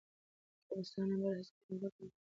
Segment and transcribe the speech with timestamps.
[0.67, 2.21] زه به ستا نمبر هیڅکله ورک نه کړم.